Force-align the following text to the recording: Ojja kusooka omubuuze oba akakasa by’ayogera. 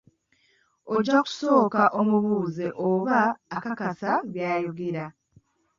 Ojja 0.95 1.17
kusooka 1.27 1.83
omubuuze 1.99 2.67
oba 2.89 3.19
akakasa 3.57 4.11
by’ayogera. 4.31 5.05